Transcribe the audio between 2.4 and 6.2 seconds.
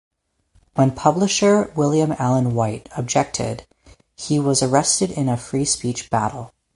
White objected, he was arrested in a free speech